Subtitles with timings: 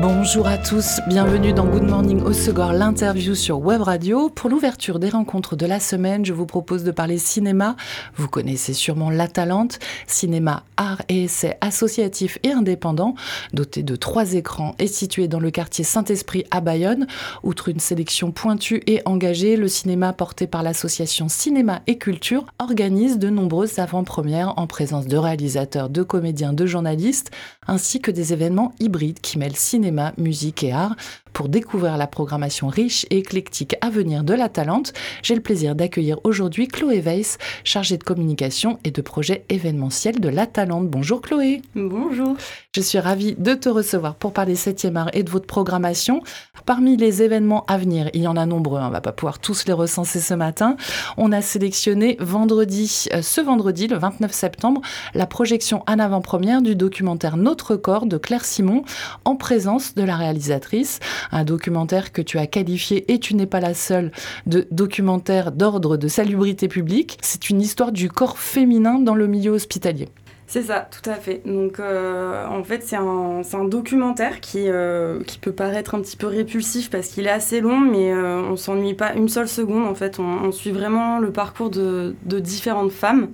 [0.00, 2.30] Bonjour à tous, bienvenue dans Good Morning au
[2.72, 4.30] l'interview sur Web Radio.
[4.30, 7.74] Pour l'ouverture des rencontres de la semaine, je vous propose de parler cinéma.
[8.14, 13.16] Vous connaissez sûrement La Talente, cinéma, art et essai associatif et indépendant,
[13.52, 17.08] doté de trois écrans et situé dans le quartier Saint-Esprit à Bayonne.
[17.42, 23.18] Outre une sélection pointue et engagée, le cinéma porté par l'association Cinéma et Culture organise
[23.18, 27.32] de nombreuses avant-premières en présence de réalisateurs, de comédiens, de journalistes,
[27.66, 30.96] ainsi que des événements hybrides qui mêlent cinéma musique et art.
[31.32, 34.92] Pour découvrir la programmation riche et éclectique à venir de la Talente,
[35.22, 40.28] j'ai le plaisir d'accueillir aujourd'hui Chloé Weiss, chargée de communication et de projet événementiel de
[40.28, 40.88] la Talente.
[40.88, 41.62] Bonjour Chloé.
[41.74, 42.36] Bonjour.
[42.74, 46.22] Je suis ravie de te recevoir pour parler 7e art et de votre programmation.
[46.66, 49.66] Parmi les événements à venir, il y en a nombreux, on va pas pouvoir tous
[49.66, 50.76] les recenser ce matin.
[51.16, 54.80] On a sélectionné vendredi, euh, ce vendredi, le 29 septembre,
[55.14, 58.82] la projection en avant-première du documentaire Notre corps de Claire Simon
[59.24, 61.00] en présence de la réalisatrice
[61.32, 64.12] un documentaire que tu as qualifié, et tu n'es pas la seule,
[64.46, 67.18] de documentaire d'ordre de salubrité publique.
[67.22, 70.08] C'est une histoire du corps féminin dans le milieu hospitalier.
[70.48, 71.42] C'est ça, tout à fait.
[71.44, 76.26] Donc, euh, en fait, c'est un, documentaire qui, euh, qui peut paraître un petit peu
[76.26, 79.86] répulsif parce qu'il est assez long, mais euh, on s'ennuie pas une seule seconde.
[79.86, 83.28] En fait, on, suit vraiment le parcours de, de différentes femmes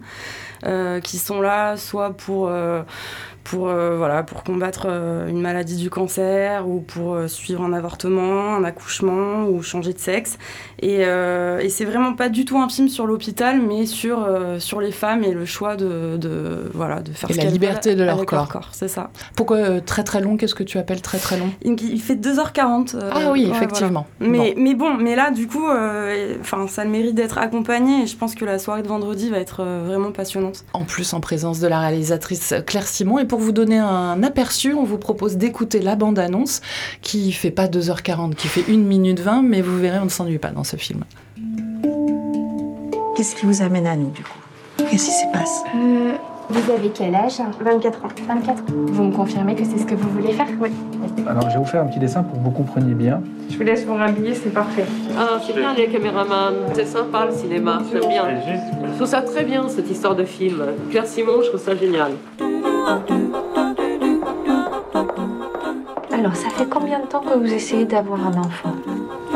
[1.03, 2.51] qui sont là, soit pour
[3.45, 7.75] pour, euh, voilà, pour combattre euh, une maladie du cancer ou pour euh, suivre un
[7.75, 10.39] avortement, un accouchement ou changer de sexe.
[10.81, 14.29] Et, et c'est vraiment pas du tout un film sur l'hôpital, mais sur,
[14.59, 18.05] sur les femmes et le choix de, de voilà, de faire et la liberté de
[18.05, 18.49] leur corps.
[18.49, 19.11] corps c'est ça.
[19.35, 21.51] Pourquoi très très long Qu'est-ce que tu appelles très très long?
[21.63, 22.99] Il, fait 2h40.
[23.01, 24.07] ah oui, effectivement.
[24.21, 24.61] Mais, bon.
[24.61, 25.65] mais bon, mais là, du coup,
[26.41, 29.39] enfin ça le mérite d'être accompagné et je pense que la soirée de vendredi va
[29.39, 30.67] être vraiment passionnante.
[30.75, 33.19] En plus, en présence de la réalisatrice Claire Simon.
[33.19, 36.61] Et pour vous donner un aperçu, on vous propose d'écouter la bande-annonce
[37.03, 40.39] qui fait pas 2h40, qui fait 1 minute 20, mais vous verrez, on ne s'ennuie
[40.39, 41.05] pas dans ce film.
[43.17, 44.39] Qu'est-ce qui vous amène à nous, du coup?
[44.91, 45.63] Qu'est-ce qui se passe?
[45.77, 46.13] Euh,
[46.51, 47.41] Vous avez quel âge?
[47.61, 48.09] 24 ans.
[48.29, 50.49] 24 Vous me confirmez que c'est ce que vous voulez faire?
[50.61, 50.69] Oui.
[51.27, 53.23] Alors, je vais vous faire un petit dessin pour que vous compreniez bien.
[53.49, 54.85] Je vous laisse vous rhabiller, c'est parfait.
[55.17, 56.55] Ah, c'est bien les caméramans.
[56.75, 58.25] C'est sympa le cinéma, j'aime bien.
[58.91, 60.63] Je trouve ça très bien, cette histoire de film.
[60.91, 62.13] Claire Simon, je trouve ça génial.
[66.25, 68.75] Alors, ça fait combien de temps que vous essayez d'avoir un enfant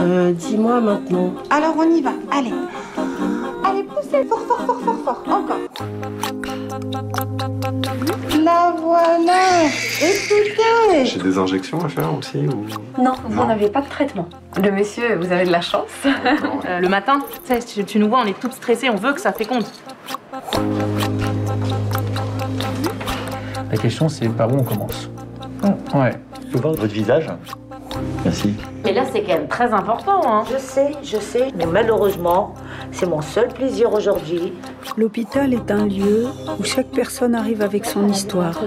[0.01, 1.35] euh, Dix mois maintenant.
[1.51, 2.13] Alors, on y va.
[2.31, 2.55] Allez.
[3.63, 5.23] Allez, poussez fort, fort, fort, fort, fort.
[5.27, 5.59] Encore.
[8.43, 9.67] La voilà.
[10.01, 11.05] Écoutez.
[11.05, 12.65] J'ai des injections à faire aussi ou...
[12.99, 14.27] Non, vous n'avez pas de traitement.
[14.57, 15.91] Le monsieur, vous avez de la chance.
[16.67, 17.21] Euh, le matin,
[17.75, 19.65] tu, tu nous vois, on est toutes stressées, on veut que ça féconde.
[23.71, 25.11] La question, c'est par où on commence?
[25.95, 26.13] Ouais.
[26.49, 27.27] Je peux voir votre visage
[28.25, 28.55] Merci.
[28.85, 30.21] Mais là, c'est quand même très important.
[30.27, 30.45] Hein.
[30.51, 32.55] Je sais, je sais, mais malheureusement,
[32.91, 34.55] c'est mon seul plaisir aujourd'hui.
[34.97, 36.27] L'hôpital est un lieu
[36.59, 38.59] où chaque personne arrive avec son histoire.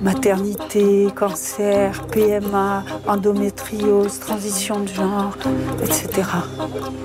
[0.00, 5.36] Maternité, cancer, PMA, endométriose, transition de genre,
[5.82, 6.22] etc.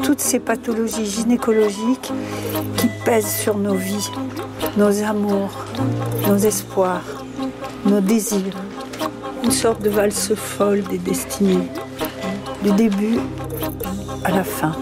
[0.03, 2.13] Toutes ces pathologies gynécologiques
[2.77, 4.09] qui pèsent sur nos vies,
[4.77, 5.65] nos amours,
[6.27, 7.03] nos espoirs,
[7.87, 8.53] nos désirs
[9.43, 11.69] une sorte de valse folle des destinées,
[12.61, 13.17] du début
[14.25, 14.73] à la fin.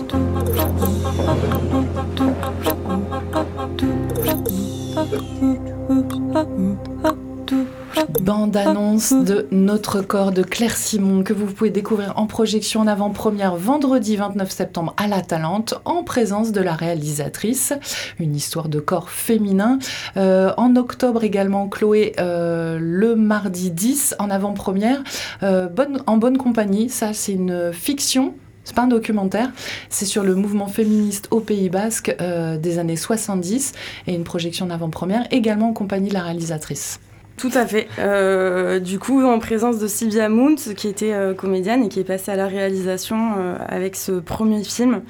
[8.95, 13.57] Bande-annonce de Notre corps de Claire Simon que vous pouvez découvrir en projection en avant-première
[13.57, 17.73] vendredi 29 septembre à La Talente en présence de la réalisatrice.
[18.19, 19.79] Une histoire de corps féminin.
[20.15, 25.03] Euh, en octobre également, Chloé, euh, le mardi 10 en avant-première,
[25.43, 26.87] euh, bonne, en bonne compagnie.
[26.87, 28.33] Ça, c'est une fiction
[28.63, 29.51] c'est pas un documentaire,
[29.89, 33.73] c'est sur le mouvement féministe au Pays Basque des années 70
[34.07, 36.99] et une projection d'avant-première également en compagnie de la réalisatrice.
[37.37, 37.87] Tout à fait.
[37.99, 42.05] Euh, du coup, en présence de Sylvia Mount, qui était euh, comédienne et qui est
[42.05, 45.01] passée à la réalisation euh, avec ce premier film.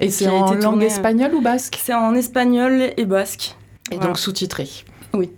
[0.00, 1.78] Et c'est en langue espagnole ou basque?
[1.82, 3.56] C'est en espagnol et basque.
[3.92, 4.68] Et donc sous-titré
[5.14, 5.30] Oui.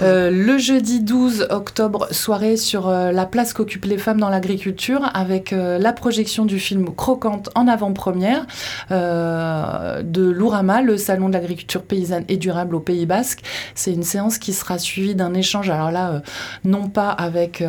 [0.00, 5.10] Euh, le jeudi 12 octobre, soirée sur euh, la place qu'occupent les femmes dans l'agriculture
[5.14, 8.46] avec euh, la projection du film Croquante en avant-première
[8.90, 13.40] de l'Ourama, le salon de l'agriculture paysanne et durable au Pays Basque.
[13.74, 16.22] C'est une séance qui sera suivie d'un échange, alors là,
[16.64, 17.64] non pas avec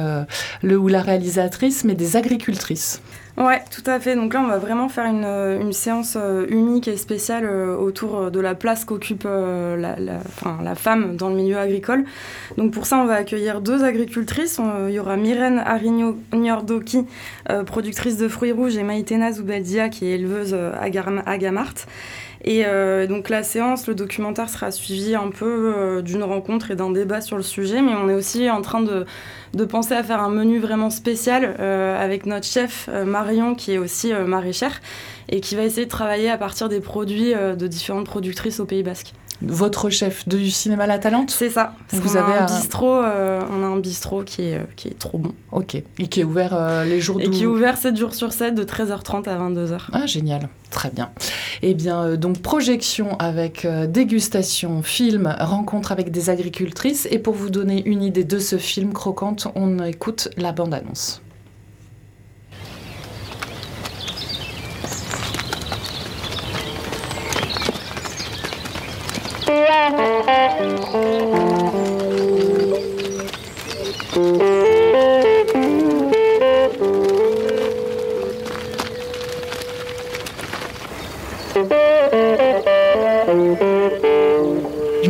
[0.61, 3.01] le ou la réalisatrice, mais des agricultrices.
[3.35, 4.15] Ouais, tout à fait.
[4.15, 7.75] Donc là, on va vraiment faire une, euh, une séance euh, unique et spéciale euh,
[7.75, 12.05] autour de la place qu'occupe la, femme dans le milieu agricole.
[12.57, 14.61] Donc pour ça, on va accueillir deux agricultrices.
[14.87, 17.05] il y aura Myrène Arigno Niordoki,
[17.65, 21.73] productrice de fruits rouges, et Maïtena Zoubeldia, qui est éleveuse à, Gamart.
[22.45, 22.65] Et
[23.07, 27.37] donc la séance, le documentaire sera suivi un peu d'une rencontre et d'un débat sur
[27.37, 29.05] le sujet, mais on est aussi en train de
[29.53, 33.77] de penser à faire un menu vraiment spécial avec notre chef euh, Marion, qui est
[33.77, 34.81] aussi euh, maraîchère,
[35.29, 38.83] et qui va essayer de travailler à partir des produits de différentes productrices au Pays
[38.83, 39.13] Basque
[39.45, 41.29] votre chef du cinéma La Talente?
[41.29, 41.73] C'est ça.
[41.91, 43.01] Vous avez un bistrot, on
[43.63, 45.33] a un bistrot qui est, qui est trop bon.
[45.51, 45.75] Ok.
[45.75, 48.63] Et qui est ouvert les jours Et qui est ouvert 7 jours sur 7 de
[48.63, 49.79] 13h30 à 22h.
[49.91, 50.47] Ah, génial.
[50.73, 51.11] Très bien.
[51.61, 57.07] Eh bien, euh, donc projection avec euh, dégustation, film, rencontre avec des agricultrices.
[57.11, 61.21] Et pour vous donner une idée de ce film croquante, on écoute la bande-annonce.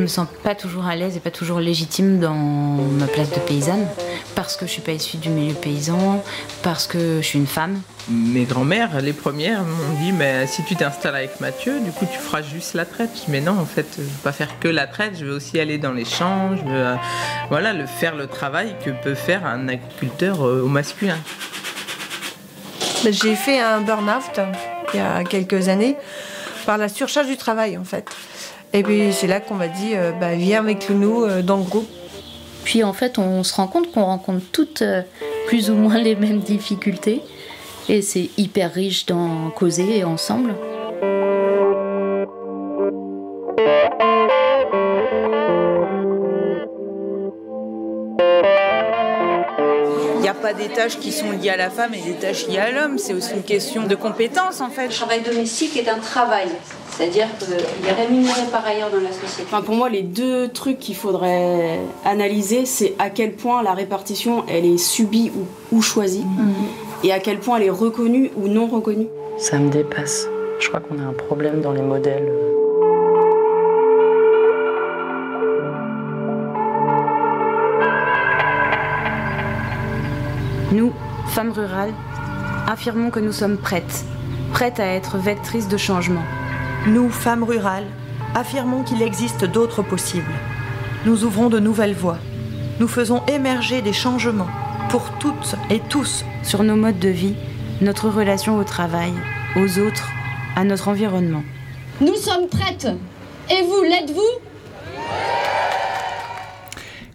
[0.03, 3.87] Me sens pas toujours à l'aise et pas toujours légitime dans ma place de paysanne
[4.43, 6.21] parce que je suis pas issue du milieu paysan,
[6.63, 7.79] parce que je suis une femme.
[8.09, 12.19] Mes grand-mères, les premières, m'ont dit mais si tu t'installes avec Mathieu, du coup tu
[12.19, 13.23] feras juste la traite.
[13.29, 15.77] Mais non, en fait, je veux pas faire que la traite, je veux aussi aller
[15.77, 16.95] dans les champs, je veux euh,
[17.47, 21.19] voilà, le faire le travail que peut faire un agriculteur euh, au masculin.
[23.09, 24.41] J'ai fait un burn-out
[24.93, 25.95] il y a quelques années
[26.65, 28.09] par la surcharge du travail en fait.
[28.73, 31.63] Et puis c'est là qu'on m'a dit, euh, bah, viens avec nous euh, dans le
[31.63, 31.87] groupe.
[32.63, 35.01] Puis en fait, on se rend compte qu'on rencontre toutes euh,
[35.47, 37.21] plus ou moins les mêmes difficultés.
[37.89, 40.55] Et c'est hyper riche d'en causer ensemble.
[50.53, 52.97] Pas des tâches qui sont liées à la femme et des tâches liées à l'homme.
[52.97, 54.87] C'est aussi une question de compétence en fait.
[54.87, 56.47] Le travail domestique est un travail.
[56.89, 59.43] C'est-à-dire qu'il est rémunéré par ailleurs dans la société.
[59.47, 64.43] Enfin, pour moi, les deux trucs qu'il faudrait analyser, c'est à quel point la répartition,
[64.47, 65.31] elle est subie
[65.71, 66.53] ou, choisie, mhm.
[67.03, 69.07] et à quel point elle est reconnue ou non reconnue.
[69.37, 70.27] Ça me dépasse.
[70.59, 72.31] Je crois qu'on a un problème dans les modèles.
[80.73, 80.91] Nous,
[81.27, 81.93] femmes rurales,
[82.67, 84.03] affirmons que nous sommes prêtes,
[84.53, 86.23] prêtes à être vectrices de changement.
[86.87, 87.85] Nous, femmes rurales,
[88.33, 90.33] affirmons qu'il existe d'autres possibles.
[91.05, 92.17] Nous ouvrons de nouvelles voies.
[92.79, 94.49] Nous faisons émerger des changements
[94.89, 97.35] pour toutes et tous sur nos modes de vie,
[97.81, 99.13] notre relation au travail,
[99.55, 100.09] aux autres,
[100.55, 101.43] à notre environnement.
[102.01, 102.87] Nous sommes prêtes.
[103.51, 104.39] Et vous, l'êtes-vous?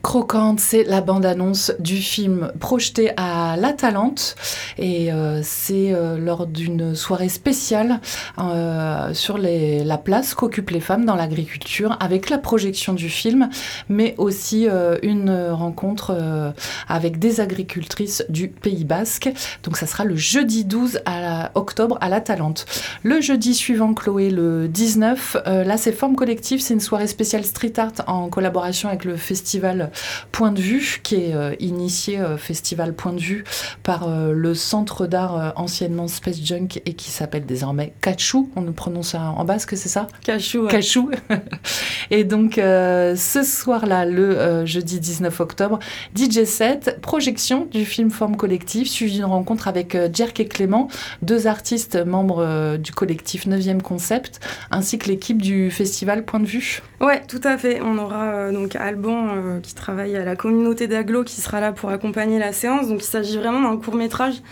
[0.02, 4.36] Croquante, c'est la bande-annonce du film projeté à La Talente.
[4.78, 8.00] Et euh, c'est euh, lors d'une soirée spéciale
[8.38, 13.48] euh, sur la place qu'occupent les femmes dans l'agriculture, avec la projection du film,
[13.88, 14.66] mais aussi
[15.02, 16.52] une rencontre
[16.88, 19.30] avec des agricultrices du Pays Basque.
[19.62, 22.66] Donc ça sera le jeudi 12 à octobre à La Talente.
[23.02, 27.72] Le jeudi suivant, Chloé, le 19, là c'est Forme Collective, c'est une soirée spéciale street
[27.78, 29.90] art en collaboration avec le festival
[30.32, 33.44] Point de Vue, qui est initié Festival Point de Vue
[33.82, 38.50] par euh, le Centre d'art anciennement Space Junk et qui s'appelle désormais Kachou.
[38.56, 40.06] On nous prononce en basque, c'est ça?
[40.24, 40.66] Kachou.
[40.66, 41.10] Kachou.
[42.10, 45.78] et donc ce soir-là, le jeudi 19 octobre,
[46.14, 50.88] DJ 7, projection du film Forme Collective, suivi d'une rencontre avec Jerk et Clément,
[51.22, 54.40] deux artistes membres du collectif 9e Concept,
[54.70, 56.82] ainsi que l'équipe du festival Point de Vue.
[57.00, 57.80] Ouais, tout à fait.
[57.82, 61.88] On aura donc Alban qui travaille travaille à la communauté d'Aglo qui sera là pour
[61.88, 62.88] accompagner la séance.
[62.88, 64.42] Donc il s'agit vraiment d'un court métrage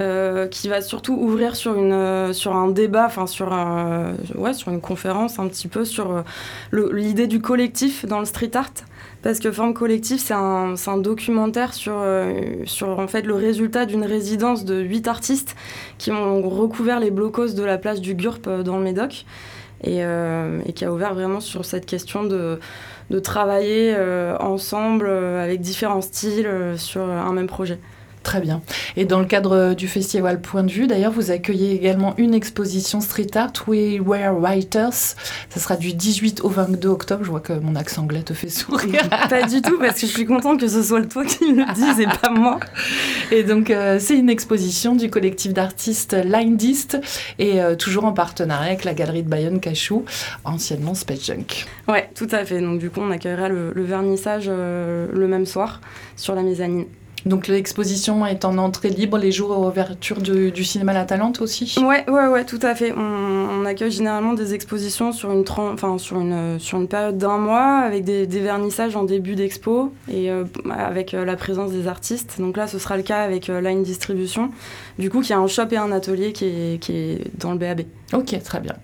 [0.00, 3.56] euh, qui va surtout ouvrir sur, une, euh, sur un débat, enfin sur,
[4.34, 8.50] ouais, sur une conférence un petit peu sur euh, l'idée du collectif dans le street
[8.54, 8.72] art.
[9.22, 12.04] Parce que Forme Collective, c'est un, documentaire sur,
[12.66, 15.54] sur en fait, le résultat d'une résidence de huit artistes
[15.96, 19.24] qui ont recouvert les blocos de la place du GURP dans le Médoc.
[19.82, 20.02] Et,
[20.74, 22.58] qui a ouvert vraiment sur cette question de
[23.20, 23.96] travailler
[24.40, 27.78] ensemble avec différents styles sur un même projet.
[28.24, 28.62] Très bien.
[28.96, 33.02] Et dans le cadre du festival Point de vue, d'ailleurs, vous accueillez également une exposition
[33.02, 35.14] street art, We Were Writers.
[35.50, 37.22] Ça sera du 18 au 22 octobre.
[37.22, 39.08] Je vois que mon accent anglais te fait sourire.
[39.28, 41.70] pas du tout, parce que je suis contente que ce soit le toi qui le
[41.74, 42.58] dise et pas moi.
[43.30, 46.98] Et donc, euh, c'est une exposition du collectif d'artistes Lindist
[47.38, 50.06] et euh, toujours en partenariat avec la galerie de Bayonne Cachou,
[50.44, 51.66] anciennement Space Junk.
[51.88, 52.60] Ouais, tout à fait.
[52.60, 55.82] Donc, du coup, on accueillera le, vernissage euh, le même soir
[56.16, 56.86] sur la mezzanine.
[57.26, 61.74] Donc l'exposition est en entrée libre les jours ouverture du, du cinéma La Talente aussi?
[61.82, 62.92] Ouais, ouais, ouais, tout à fait.
[62.92, 67.78] On, accueille généralement des expositions sur une, enfin, sur une, sur une période d'un mois
[67.78, 72.36] avec des, vernissages en début d'expo et euh, avec euh, la présence des artistes.
[72.38, 74.50] Donc là, ce sera le cas avec euh, Line Distribution,
[74.98, 77.58] du coup, qui a un shop et un atelier qui est, qui est dans le
[77.58, 77.82] BAB.
[78.12, 78.74] Ok, très bien.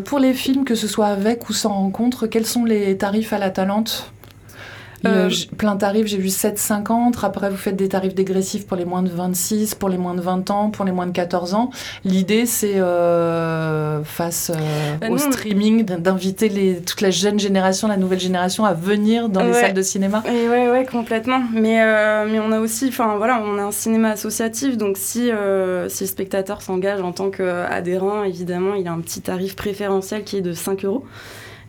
[0.00, 3.38] pour les films, que ce soit avec ou sans rencontre, quels sont les tarifs à
[3.38, 4.12] La Talente?
[5.06, 7.24] Euh, plein tarif, j'ai vu 7,50.
[7.24, 10.20] Après, vous faites des tarifs dégressifs pour les moins de 26, pour les moins de
[10.20, 11.70] 20 ans, pour les moins de 14 ans.
[12.04, 17.96] L'idée, c'est euh, face euh, bah, au streaming d'inviter les, toute la jeune génération, la
[17.96, 20.22] nouvelle génération à venir dans les salles de cinéma.
[20.26, 21.42] Et ouais, ouais, complètement.
[21.52, 21.84] Mais,
[22.26, 25.30] mais on a aussi, enfin voilà, on a un cinéma associatif, donc si,
[25.88, 30.36] si le spectateur s'engage en tant qu'adhérent, évidemment, il a un petit tarif préférentiel qui
[30.36, 31.04] est de 5 euros.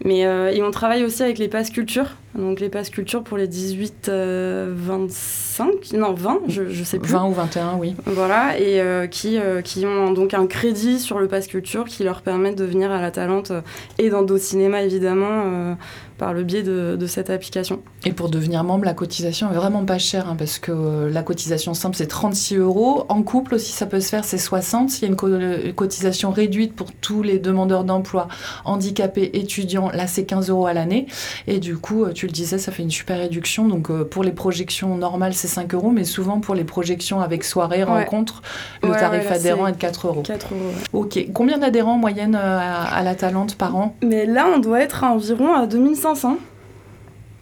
[0.03, 2.07] Mais euh, et on travaille aussi avec les passes culture.
[2.36, 7.12] Donc les passes culture pour les 18, 25, euh, non 20, je, je sais plus.
[7.12, 7.95] 20 ou 21, oui.
[8.05, 12.22] Voilà, et euh, qui, qui ont donc un crédit sur le pass culture qui leur
[12.22, 13.51] permet de venir à la Talente
[14.00, 15.75] et dans d'autres cinémas évidemment
[16.17, 17.82] par le biais de, cette application.
[18.05, 21.22] Et pour devenir membre, la cotisation est vraiment pas chère, hein, parce que euh, la
[21.22, 23.05] cotisation simple, c'est 36 euros.
[23.10, 25.00] En couple aussi, ça peut se faire, c'est 60.
[25.00, 28.27] Il y a une, cotisation réduite pour tous les demandeurs d'emploi,
[28.65, 29.89] handicapés, étudiants.
[29.89, 31.08] Là, c'est 15 euros à l'année.
[31.48, 33.67] Et du coup, euh, tu le disais, ça fait une super réduction.
[33.67, 37.43] Donc, euh, pour les projections normales, c'est 5 euros, mais souvent, pour les projections avec
[37.43, 38.41] soirée, rencontre,
[38.82, 40.22] le tarif adhérent est de 4 euros.
[40.22, 40.72] 4 euros.
[40.93, 41.27] Ok.
[41.34, 43.96] Combien d'adhérents en moyenne à, la Talente par an?
[44.01, 45.67] Mais là, on doit être à environ à
[46.03, 46.38] 2500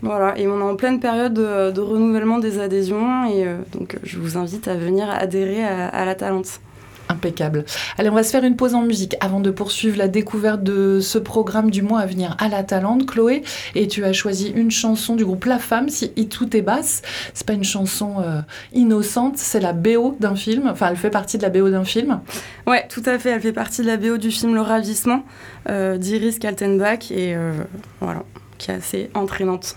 [0.04, 4.18] voilà, et on est en pleine période de, renouvellement des adhésions et euh, donc je
[4.18, 6.60] vous invite à venir adhérer à, la Talente.
[7.08, 7.66] Impeccable.
[8.00, 11.00] Allez, on va se faire une pause en musique avant de poursuivre la découverte de
[11.02, 13.06] ce programme du mois à venir à la Talente.
[13.06, 13.44] Chloé,
[13.76, 17.04] et tu as choisi une chanson du groupe La Femme, si et tout est basse.
[17.36, 18.42] C'est pas une chanson euh,
[18.74, 20.68] innocente, c'est la BO d'un film.
[20.68, 22.22] Enfin, elle fait partie de la BO d'un film.
[22.66, 23.30] Ouais, tout à fait.
[23.30, 25.24] Elle fait partie de la BO du film Le Ravissement
[25.70, 27.36] euh, d'Iris Kaltenbach et
[28.00, 28.24] voilà
[28.62, 29.76] qui est assez entraînante.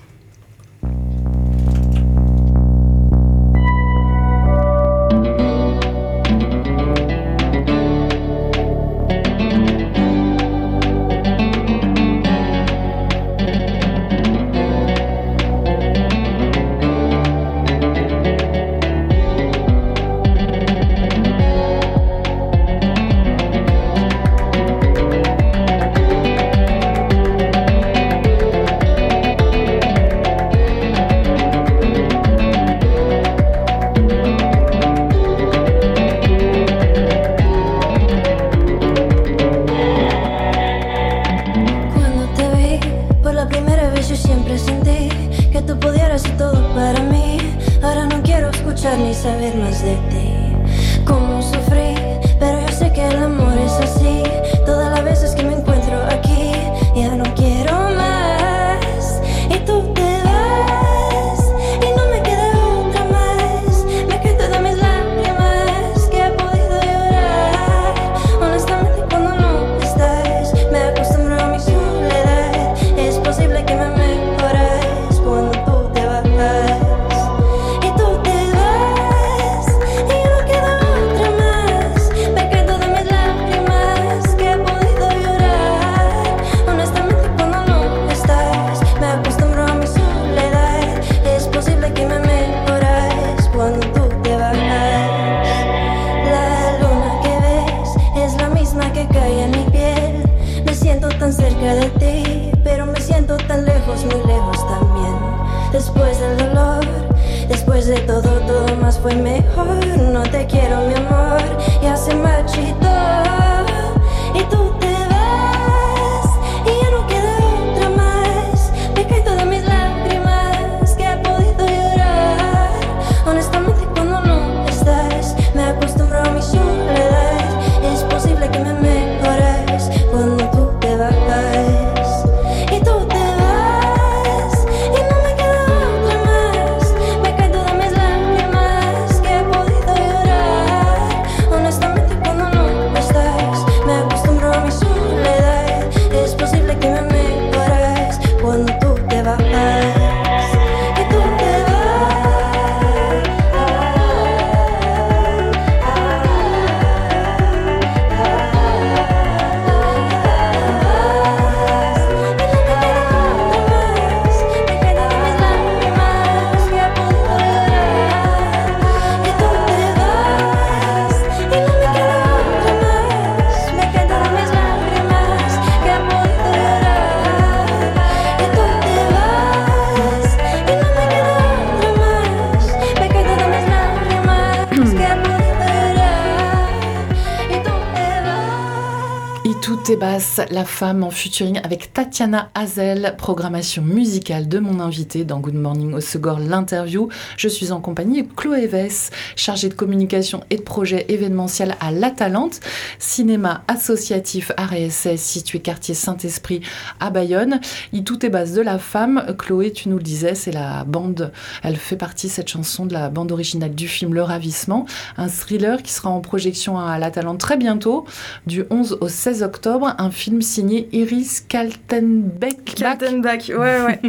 [190.04, 195.40] Et basse, la femme en featuring avec Tatiana Hazel, programmation musicale de mon invité dans
[195.40, 197.08] Good Morning au Segor, l'interview.
[197.36, 201.90] Je suis en compagnie de Chloé Vess, chargée de communication et de projet événementiel à
[201.90, 202.60] La Talente,
[202.98, 206.60] cinéma associatif RSS situé quartier Saint-Esprit
[207.00, 207.60] à Bayonne.
[207.92, 209.34] Il tout est basse de la femme.
[209.38, 211.32] Chloé, tu nous le disais, c'est la bande,
[211.62, 215.82] elle fait partie, cette chanson, de la bande originale du film Le Ravissement, un thriller
[215.82, 218.04] qui sera en projection à La Talente très bientôt,
[218.46, 222.74] du 11 au 16 octobre, un film signé Iris Kaltenbeck.
[222.76, 224.00] Kaltenbeck, ouais, ouais.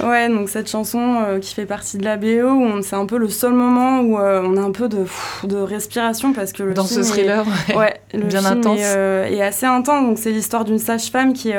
[0.06, 3.18] ouais, donc cette chanson euh, qui fait partie de la BO, où c'est un peu
[3.18, 5.04] le seul moment où euh, on a un peu de,
[5.44, 8.78] de respiration parce que le Dans film ce thriller, est, ouais, le bien film intense.
[8.80, 10.02] Est, euh, est assez intense.
[10.06, 11.52] Donc c'est l'histoire d'une sage-femme qui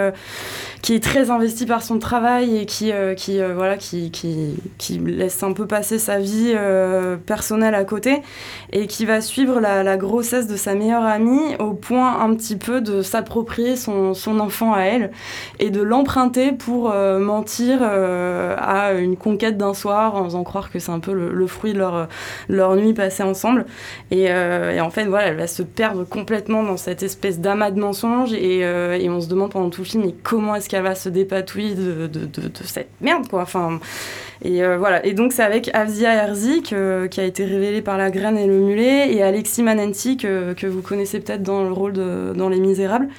[0.84, 4.58] qui est très investie par son travail et qui, euh, qui, euh, voilà, qui, qui,
[4.78, 8.22] qui, laisse un peu passer sa vie euh, personnelle à côté
[8.74, 12.82] et qui va suivre la, grossesse de sa meilleure amie au point un petit peu
[12.82, 15.12] de s'approprier son, son, enfant à elle
[15.60, 20.92] et de l'emprunter pour mentir à une conquête d'un soir en faisant croire que c'est
[20.92, 22.10] un peu le, fruit de leur,
[22.50, 23.66] leur nuit passée ensemble.
[24.10, 28.34] Et, en fait, voilà, elle va se perdre complètement dans cette espèce d'amas de mensonges
[28.34, 31.76] et, et on se demande pendant tout le film mais comment est-ce va se dépatouiller
[31.76, 32.10] de,
[32.64, 33.42] cette merde, quoi.
[33.42, 33.80] Enfin,
[34.44, 35.06] et euh, voilà.
[35.06, 38.48] Et donc, c'est avec Avzia Herzik, euh, qui a été révélée par La Graine et
[38.48, 42.60] le Mulet, et Alexis Manenti, que, vous connaissez peut-être dans le rôle de, dans Les
[42.60, 43.10] Misérables.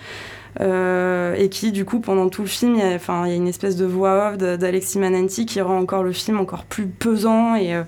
[0.61, 3.85] Euh, et qui du coup pendant tout le film il y a, une espèce de
[3.85, 7.83] voix off d'Alexis Manenti qui rend encore le film encore plus pesant et,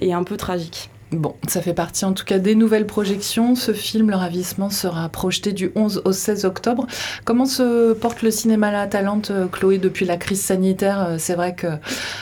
[0.00, 0.91] et un peu tragique.
[1.12, 3.54] Bon, ça fait partie en tout cas des nouvelles projections.
[3.54, 6.86] Ce film, Le Ravissement, sera projeté du 11 au 16 octobre.
[7.26, 11.16] Comment se porte le cinéma à la Talente, Chloé, depuis la crise sanitaire?
[11.18, 11.66] C'est vrai que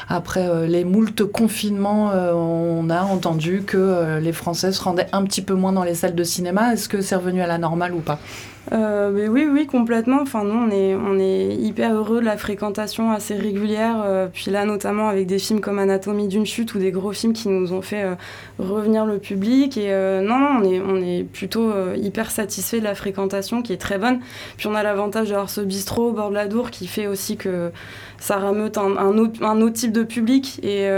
[0.09, 5.55] après les moultes confinements, on a entendu que les Français se rendaient un petit peu
[5.55, 6.73] moins dans les salles de cinéma.
[6.73, 8.19] Est-ce que c'est revenu à la normale ou pas?
[8.73, 10.19] Euh, oui, oui, complètement.
[10.21, 14.03] Enfin, nous, on est, on est hyper heureux de la fréquentation assez régulière.
[14.05, 17.33] Euh, puis là, notamment avec des films comme Anatomie d'une chute ou des gros films
[17.33, 18.15] qui nous ont fait euh,
[18.59, 19.77] revenir le public.
[19.77, 19.91] Et
[20.23, 23.99] non, non, on est, on est plutôt hyper satisfait de la fréquentation qui est très
[23.99, 24.21] bonne.
[24.57, 27.37] Puis on a l'avantage d'avoir ce bistrot au bord de la Dour qui fait aussi
[27.37, 27.71] que
[28.21, 30.61] ça rameute un, un, autre, un autre type de public.
[30.63, 30.89] Et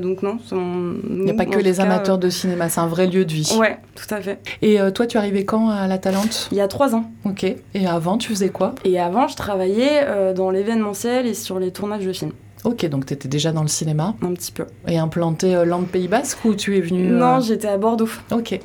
[0.00, 0.38] donc, non.
[0.50, 3.32] Il n'y a pas que les cas, amateurs de cinéma, c'est un vrai lieu de
[3.32, 3.54] vie.
[3.58, 4.40] Ouais, tout à fait.
[4.62, 7.10] Et toi, tu es arrivé quand à La Talente Il y a trois ans.
[7.24, 7.44] Ok.
[7.44, 8.74] Et avant, tu faisais quoi?
[8.84, 12.32] Et avant, je travaillais euh, dans l'événementiel et sur les tournages de films.
[12.64, 14.14] Ok, donc tu étais déjà dans le cinéma?
[14.22, 14.64] Un petit peu.
[14.86, 17.18] Et implanté euh, Land Pays Basque ou tu es venu euh...
[17.18, 18.08] Non, j'étais à Bordeaux.
[18.32, 18.58] Ok.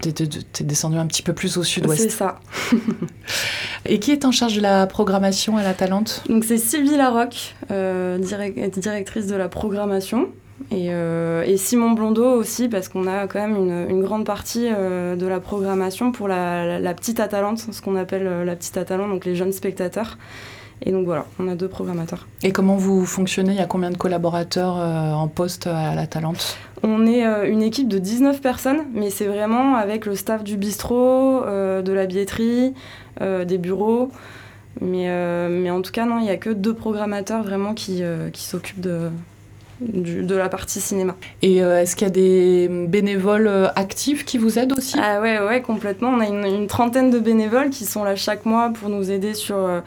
[0.00, 2.02] T'es, descendu un petit peu plus au sud-ouest.
[2.02, 2.40] C'est ça.
[3.84, 6.22] et qui est en charge de la programmation à la Talente?
[6.28, 10.28] Donc c'est Sylvie Larocque, euh, direct, directrice de la programmation.
[10.70, 14.68] Et, euh, et, Simon Blondeau aussi, parce qu'on a quand même une, une grande partie
[14.70, 18.78] euh, de la programmation pour la, la, la petite Atalante, ce qu'on appelle la petite
[18.78, 20.16] Atalante, donc les jeunes spectateurs.
[20.82, 22.26] Et donc voilà, on a deux programmateurs.
[22.42, 23.52] Et comment vous fonctionnez?
[23.52, 27.50] Il y a combien de collaborateurs euh, en poste à la Talente On est euh,
[27.50, 31.92] une équipe de 19 personnes, mais c'est vraiment avec le staff du bistrot, euh, de
[31.92, 32.74] la billetterie,
[33.20, 34.10] des bureaux.
[34.82, 35.08] Mais,
[35.48, 38.02] mais en tout cas, non, il n'y a que deux programmateurs vraiment qui,
[38.34, 39.10] qui s'occupent de,
[39.80, 41.16] du, de la partie cinéma.
[41.42, 44.96] Et euh, est-ce qu'il y a des bénévoles euh, actifs qui vous aident aussi?
[45.00, 46.10] Ah ouais, ouais, complètement.
[46.10, 49.34] On a une, une, trentaine de bénévoles qui sont là chaque mois pour nous aider
[49.34, 49.80] sur, euh,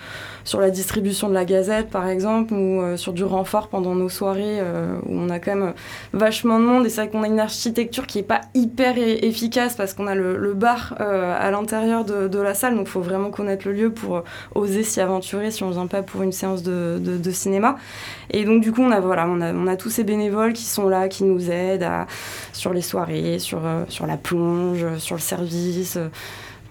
[0.50, 4.10] sur la distribution de la gazette, par exemple, ou euh, sur du renfort pendant nos
[4.10, 5.74] soirées euh, où on a quand même
[6.12, 6.88] vachement de monde.
[6.88, 10.16] Et c'est vrai qu'on a une architecture qui n'est pas hyper efficace parce qu'on a
[10.16, 13.92] le, bar euh, à l'intérieur de, la salle, donc il faut vraiment connaître le lieu
[13.92, 14.24] pour
[14.56, 17.76] oser s'y aventurer si on ne vient pas pour une séance de, cinéma.
[18.32, 21.10] Et donc du coup, on a, voilà, on a, tous ces bénévoles qui sont là,
[21.10, 21.88] qui nous aident
[22.54, 26.00] sur les soirées, sur la plonge, sur le service.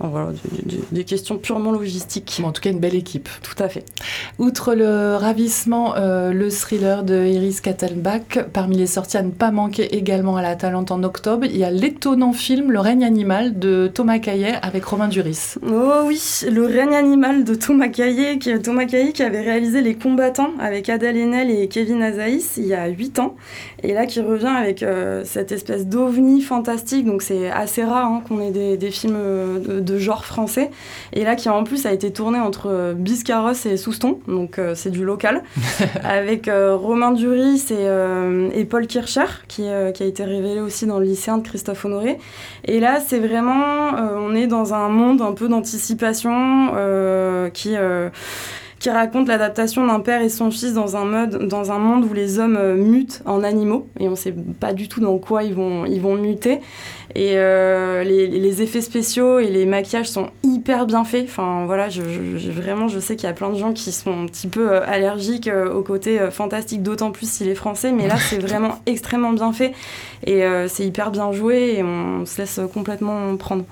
[0.01, 2.39] Voilà, des, des, des, questions purement logistiques.
[2.41, 3.29] Bon, en tout cas, une belle équipe.
[3.43, 3.85] Tout à fait.
[4.39, 9.51] Outre le ravissement, euh, le thriller de Iris Kattelbach, parmi les sorties à ne pas
[9.51, 13.59] manquer également à la Talente en octobre, il y a l'étonnant film Le règne animal
[13.59, 15.57] de Thomas Caillet avec Romain Duris.
[15.67, 19.95] Oh oui, Le règne animal de Thomas Caillet, qui, Thomas Caillet qui avait réalisé Les
[19.95, 23.37] combattants avec Adèle Haenel et Kevin Azaïs il y a 8 ans.
[23.83, 27.05] Et là, qui revient avec euh, cette espèce d'ovni fantastique.
[27.05, 29.19] Donc, c'est assez rare hein, qu'on ait des, des films
[29.65, 30.71] de, de, genre français.
[31.13, 34.19] Et là, qui en plus a été tourné entre Biscarros et Souston.
[34.29, 35.43] Donc, euh, c'est du local.
[36.05, 40.87] avec euh, Romain Duris et, euh, et Paul Kircher, qui, qui, a été révélé aussi
[40.87, 42.19] dans le lycéen de Christophe Honoré.
[42.65, 43.93] Et là, c'est vraiment.
[44.17, 46.73] on est dans un monde un peu d'anticipation
[47.53, 47.77] qui
[48.79, 52.13] qui raconte l'adaptation d'un père et son fils dans un, mode, dans un monde où
[52.13, 55.43] les hommes euh, mutent en animaux et on ne sait pas du tout dans quoi
[55.43, 56.61] ils vont, ils vont muter.
[57.15, 61.25] Et euh, les, les, effets spéciaux et les maquillages sont hyper bien faits.
[61.25, 64.25] Enfin voilà, je, je, vraiment, je sais qu'il y a plein de gens qui sont
[64.25, 67.93] un petit peu euh, allergiques au côté fantastique, d'autant plus s'il est français.
[67.93, 69.73] Mais là, c'est vraiment extrêmement bien fait
[70.27, 73.65] et c'est hyper bien joué et on se laisse complètement prendre.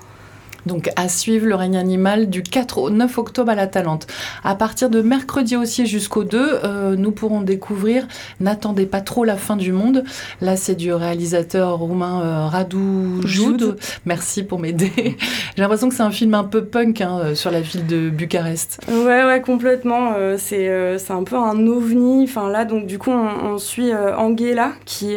[0.67, 4.05] Donc à suivre le règne animal du 4 au 9 octobre à la Talente.
[4.43, 8.07] À partir de mercredi aussi jusqu'au 2, euh, nous pourrons découvrir
[8.39, 10.03] N'attendez pas trop la fin du monde.
[10.41, 13.77] Là, c'est du réalisateur roumain euh, Radu Joud.
[14.05, 14.91] Merci pour m'aider.
[15.55, 18.09] J'ai l'impression que c'est un film un peu punk hein, euh, sur la ville de
[18.09, 18.81] Bucarest.
[18.89, 20.11] Ouais, ouais, complètement.
[20.37, 20.67] c'est
[21.09, 22.23] un peu un ovni.
[22.23, 25.15] Enfin là, donc du coup, on, suit Angela, qui,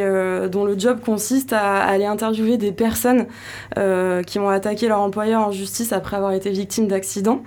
[0.50, 3.26] dont le job consiste à aller interviewer des personnes
[4.26, 7.42] qui ont attaqué leur employeur en justice après avoir été victime d'accidents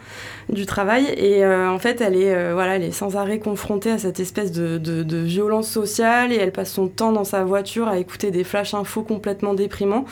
[0.50, 1.06] du travail.
[1.18, 4.20] Et euh, en fait, elle est, euh, voilà, elle est sans arrêt confrontée à cette
[4.20, 8.32] espèce de, de, violence sociale et elle passe son temps dans sa voiture à écouter
[8.32, 10.06] des flash infos complètement déprimants.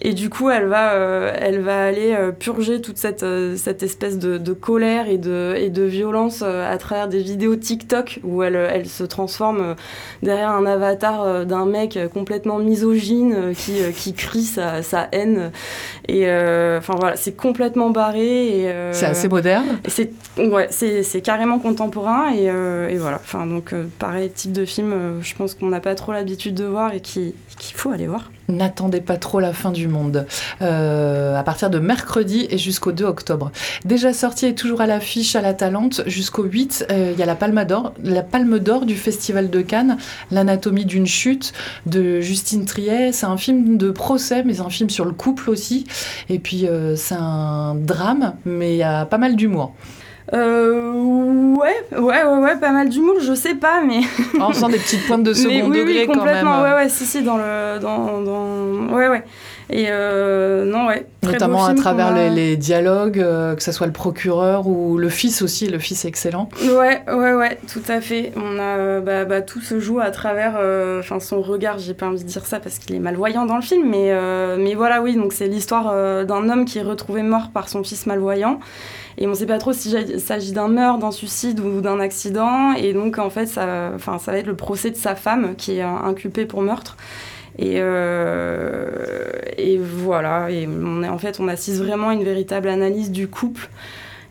[0.00, 3.24] Et du coup, elle va, euh, elle va aller purger toute cette,
[3.56, 8.20] cette espèce de, de, colère et de, et de violence à travers des vidéos TikTok
[8.22, 9.74] où elle, elle se transforme
[10.22, 15.50] derrière un avatar d'un mec complètement misogyne qui, qui crie sa, sa haine.
[16.08, 18.72] Et enfin voilà, c'est complètement barré.
[18.92, 19.71] c'est assez moderne.
[19.86, 23.16] C'est ouais, c'est carrément contemporain et, euh, et voilà.
[23.16, 26.54] Enfin donc euh, pareil type de film, euh, je pense qu'on n'a pas trop l'habitude
[26.54, 27.34] de voir et qu'il
[27.74, 28.30] faut aller voir.
[28.48, 30.26] N'attendez pas trop la fin du monde.
[30.60, 33.50] à partir de mercredi et jusqu'au 2 octobre.
[33.84, 37.34] Déjà sorti et toujours à l'affiche à la Talente jusqu'au 8, il y a la
[37.34, 39.96] Palme d'Or, du Festival de Cannes,
[40.30, 41.52] l'anatomie d'une chute
[41.86, 43.12] de Justine Triet.
[43.12, 45.84] C'est un film de procès, mais un film sur le couple aussi.
[46.28, 49.74] Et puis c'est un drame, mais il y a pas mal d'humour.
[50.34, 54.00] Euh, ouais, ouais, ouais, ouais, pas mal d'humour, je sais pas, mais.
[54.40, 56.46] en faisant des petites pointes de second degré oui, quand même.
[56.46, 57.78] Ouais, ouais, si, si, dans le.
[57.80, 58.94] Dans, dans...
[58.94, 59.24] Ouais, ouais.
[59.70, 61.06] Et euh, non, ouais.
[61.22, 65.68] Notamment à travers les, dialogues, euh, que ce soit le procureur ou le fils aussi,
[65.68, 66.48] le fils excellent.
[66.62, 68.32] Ouais, ouais, ouais, tout à fait.
[68.36, 70.58] On a, bah, bah, tout se joue à travers
[70.98, 73.62] enfin son regard, j'ai pas envie de dire ça parce qu'il est malvoyant dans le
[73.62, 74.12] film, mais,
[74.58, 78.06] mais voilà, oui, donc c'est l'histoire d'un homme qui est retrouvé mort par son fils
[78.06, 78.60] malvoyant.
[79.18, 82.72] Et on ne sait pas trop s'il s'agit d'un meurtre, d'un suicide ou d'un accident.
[82.72, 86.46] Et donc, en fait, ça, va être le procès de sa femme qui est inculpée
[86.46, 86.96] pour meurtre.
[87.58, 88.88] Et, euh,
[89.80, 90.50] voilà.
[90.50, 93.68] Et on en fait, on assiste vraiment à une véritable analyse du couple.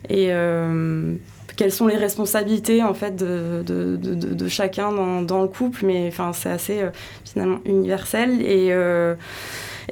[0.08, 1.14] Et euh,
[1.56, 4.92] quelles sont les responsabilités en fait de, chacun
[5.22, 5.86] dans, le couple.
[5.86, 6.90] Mais c'est assez euh,
[7.24, 8.42] finalement universel.
[8.42, 8.72] Et.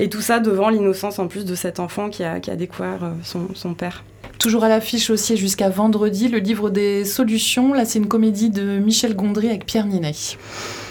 [0.09, 4.03] tout ça devant l'innocence en plus de cet enfant qui a, découvert son père.
[4.40, 7.74] Toujours à l'affiche aussi jusqu'à vendredi, le livre des solutions.
[7.74, 10.14] Là, c'est une comédie de Michel Gondry avec Pierre Ninet.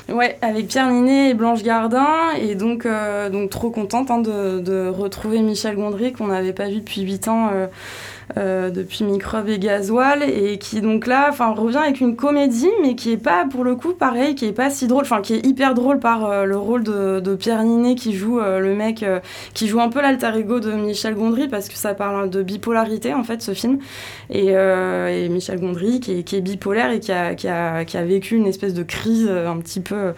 [0.07, 2.29] Ouais, avec Pierre Ninet et Blanche Gardin.
[2.39, 6.75] Et donc, euh, donc trop contente hein, de, retrouver Michel Gondry qu'on n'avait pas vu
[6.75, 7.49] depuis 8 ans.
[7.51, 7.65] Euh,
[8.37, 12.93] euh, depuis Microbe et Gasoil et qui donc là enfin revient avec une comédie mais
[12.93, 15.43] qui est pas pour le coup pareil qui est pas si drôle enfin qui est
[15.43, 19.03] hyper drôle par euh, le rôle de, Pierre Ninet qui joue euh, le mec
[19.55, 23.13] qui joue un peu l'alter ego de Michel Gondry parce que ça parle de bipolarité
[23.13, 23.79] en fait ce film.
[24.29, 24.49] Et,
[25.29, 29.79] Michel Gondry qui est, bipolaire et qui a, vécu une espèce de crise un petit
[29.79, 30.13] peu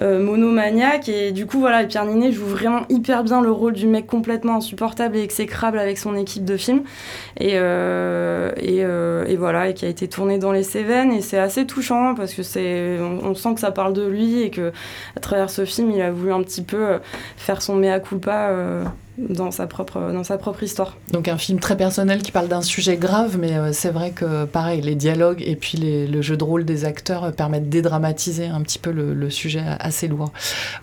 [0.00, 4.06] monomaniaque et du coup voilà Pierre Ninet joue vraiment hyper bien le rôle du mec
[4.06, 6.82] complètement insupportable et exécrable avec son équipe de film
[7.38, 8.52] et euh,
[9.28, 11.12] euh, voilà, et qui a été tourné dans les Cévennes.
[11.12, 14.50] Et c'est assez touchant parce que c'est, on, sent que ça parle de lui et
[14.50, 14.72] que
[15.16, 16.98] à travers ce film, il a voulu un petit peu euh,
[17.36, 18.50] faire son mea culpa
[19.18, 20.96] dans sa propre, dans sa propre histoire.
[21.12, 24.44] Donc un film très personnel qui parle d'un sujet grave, mais euh, c'est vrai que
[24.44, 27.70] pareil, les dialogues et puis les, le jeu de rôle des acteurs euh, permettent de
[27.70, 30.32] dédramatiser un petit peu le, le sujet assez lourd.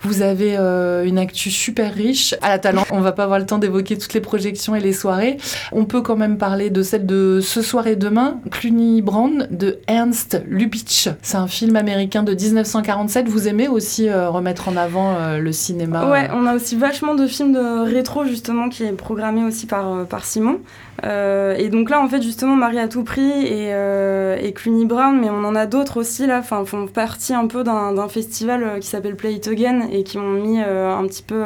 [0.02, 2.84] Vous avez euh, une actu super riche à la talent.
[2.90, 5.38] On va pas avoir le temps d'évoquer toutes les projections et les soirées.
[5.72, 9.78] On peut quand même parler de celle de ce soir et demain, Cluny Brand de
[9.86, 11.08] Ernst Lubitsch.
[11.22, 13.28] C'est un film américain de 1947.
[13.28, 17.52] Vous aimez aussi remettre en avant le cinéma Ouais, on a aussi vachement de films
[17.52, 20.60] de rétro justement qui est programmé aussi par, euh, Simon.
[21.04, 25.18] Euh, et donc là, en fait, justement, Marie à tout prix et, euh, Cluny Brown,
[25.20, 29.16] mais on en a d'autres aussi là, font partie un peu d'un festival qui s'appelle
[29.16, 31.42] Play It Again et qui ont mis un petit peu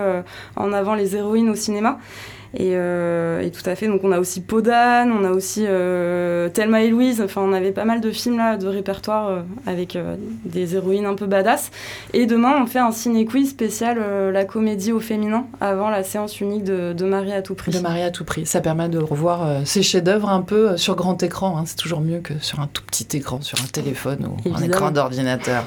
[0.56, 1.98] en avant les héroïnes au cinéma.
[2.54, 6.48] Et, euh, et, tout à fait, donc on a aussi Podane, on a aussi euh,
[6.48, 9.96] Thelma et Louise, enfin on avait pas mal de films là, de répertoire euh, avec
[10.44, 11.70] des héroïnes un peu badass.
[12.12, 14.00] Et demain on fait un ciné-quiz spécial
[14.32, 17.70] la comédie au féminin avant la séance unique de, de, Marie à tout prix.
[17.70, 21.22] De Marie à tout prix, ça permet de revoir ces chefs-d'œuvre un peu sur grand
[21.22, 21.62] écran, hein.
[21.66, 24.58] c'est toujours mieux que sur un tout petit écran, sur un téléphone ou Évidemment.
[24.58, 25.66] un écran d'ordinateur.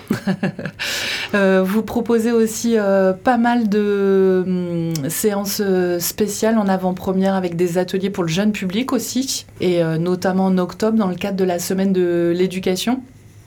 [1.63, 2.75] vous proposez aussi
[3.23, 5.61] pas mal de hum, séances
[5.99, 10.57] spéciales en avant-première avec des ateliers pour le jeune public aussi, et euh, notamment en
[10.57, 13.01] octobre dans le cadre de la semaine de l'éducation.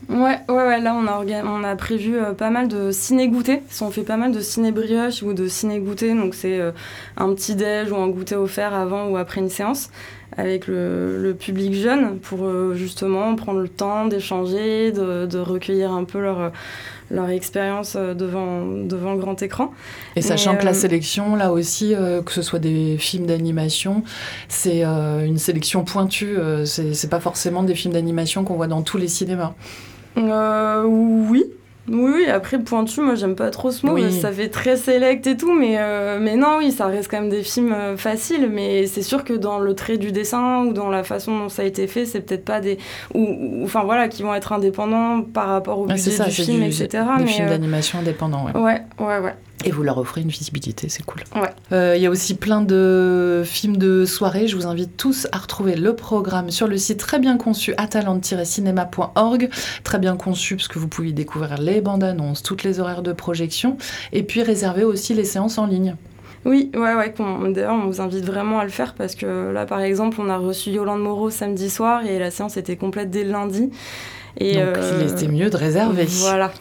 [0.09, 3.61] Ouais, ouais, ouais, là on a, prévu euh, pas mal de ciné-goûter.
[3.81, 6.71] On fait pas mal de ciné-brioche ou de ciné-goûter, donc c'est euh,
[7.17, 9.89] un petit déj ou un goûter offert avant ou après une séance
[10.35, 12.39] avec le, public jeune pour
[12.75, 16.51] justement prendre le temps d'échanger, de, recueillir un peu leur,
[17.11, 19.71] leur expérience euh, devant, devant le grand écran.
[20.15, 24.03] Et sachant que la sélection, là aussi, euh, que ce soit des films d'animation,
[24.47, 26.37] c'est euh, une sélection pointue.
[26.65, 29.53] c'est pas forcément des films d'animation qu'on voit dans tous les cinémas.
[30.15, 31.45] oui,
[31.89, 34.11] oui, après pointu, moi j'aime pas trop ce mot, oui.
[34.11, 37.29] ça fait très select et tout, mais, euh, mais non, oui, ça reste quand même
[37.29, 40.89] des films euh, faciles, mais c'est sûr que dans le trait du dessin ou dans
[40.89, 42.77] la façon dont ça a été fait, c'est peut-être pas des.
[43.13, 46.65] Ou, enfin voilà, qui vont être indépendants par rapport au budget ça, du film, du,
[46.65, 46.87] etc.
[47.17, 47.51] Des mais, films euh...
[47.51, 48.59] d'animation indépendants, ouais.
[48.59, 49.35] Ouais, ouais, ouais.
[49.65, 51.23] Et vous leur offrez une visibilité, c'est cool.
[51.35, 51.49] Il ouais.
[51.71, 54.47] euh, y a aussi plein de films de soirée.
[54.47, 59.49] Je vous invite tous à retrouver le programme sur le site très bien conçu atalante-cinéma.org.
[59.83, 63.01] Très bien conçu parce que vous pouvez y découvrir les bandes annonces, toutes les horaires
[63.01, 63.77] de projection
[64.13, 65.95] et puis réserver aussi les séances en ligne.
[66.45, 67.13] Oui, ouais, ouais.
[67.51, 70.37] D'ailleurs, on vous invite vraiment à le faire parce que là, par exemple, on a
[70.37, 73.69] reçu Yolande Moreau samedi soir et la séance était complète dès le lundi.
[74.39, 75.01] Et Donc, euh...
[75.01, 76.05] il était mieux de réserver.
[76.05, 76.51] Voilà.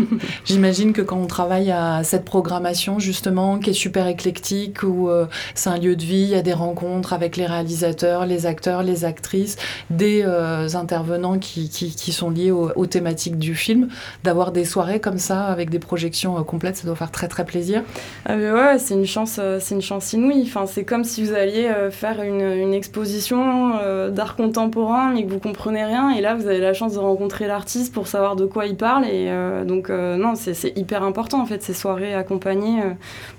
[0.44, 5.26] J'imagine que quand on travaille à cette programmation, justement, qui est super éclectique, où euh,
[5.54, 8.82] c'est un lieu de vie, il y a des rencontres avec les réalisateurs, les acteurs,
[8.82, 9.56] les actrices,
[9.90, 11.68] des euh, intervenants qui,
[12.12, 13.88] sont liés aux, thématiques du film,
[14.24, 17.44] d'avoir des soirées comme ça, avec des projections euh, complètes, ça doit faire très très
[17.44, 17.82] plaisir.
[18.26, 20.44] Ah ouais, c'est une chance, une chance inouïe.
[20.46, 25.38] Enfin, c'est comme si vous alliez faire une, une exposition d'art contemporain, mais que vous
[25.38, 28.66] comprenez rien, et là, vous avez la chance de rencontrer l'artiste pour savoir de quoi
[28.66, 29.30] il parle, et
[29.66, 32.90] donc euh, non, c'est hyper important en fait ces soirées accompagnées euh,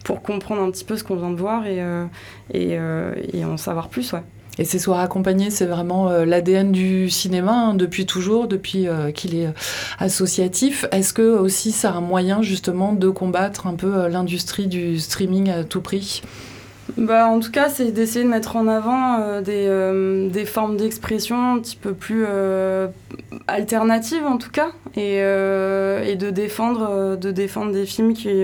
[0.04, 2.06] pour comprendre un petit peu ce qu'on vient de voir et, euh,
[3.44, 4.14] en savoir plus.
[4.14, 4.24] Ouais.
[4.60, 9.52] Et ces soirées accompagnées, c'est vraiment l'ADN du cinéma hein, depuis toujours, depuis qu'il est
[9.98, 10.86] associatif.
[10.92, 15.64] Est-ce que aussi c'est un moyen justement de combattre un peu l'industrie du streaming à
[15.64, 16.22] tout prix?
[16.98, 20.78] Bah, en tout cas, c'est d'essayer de mettre en avant euh, des, euh, des, formes
[20.78, 22.88] d'expression un petit peu plus euh,
[23.48, 28.43] alternatives, en tout cas, et, de, défendre, de défendre des films qui,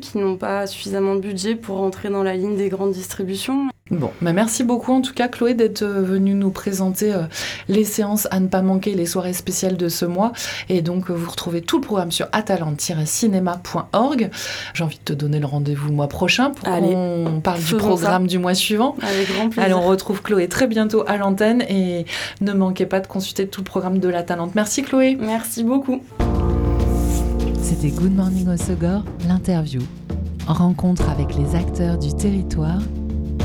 [0.00, 3.69] qui n'ont pas suffisamment de budget pour rentrer dans la ligne des grandes distributions.
[3.90, 7.22] Bon, bah merci beaucoup en tout cas Chloé d'être venue nous présenter euh,
[7.68, 10.30] les séances à ne pas manquer, les soirées spéciales de ce mois.
[10.68, 14.30] Et donc euh, vous retrouvez tout le programme sur atalante-cinéma.org.
[14.74, 18.22] J'ai envie de te donner le rendez-vous le mois prochain pour qu'on parle du programme
[18.22, 18.28] ça.
[18.28, 18.94] du mois suivant.
[19.02, 19.64] Avec grand plaisir.
[19.64, 22.06] Allez, on retrouve Chloé très bientôt à l'antenne et
[22.40, 24.54] ne manquez pas de consulter tout le programme de la Talente.
[24.54, 25.18] Merci Chloé.
[25.20, 26.00] Merci beaucoup.
[27.60, 29.80] C'était Good Morning Osogor, l'interview.
[30.46, 32.78] Rencontre avec les acteurs du territoire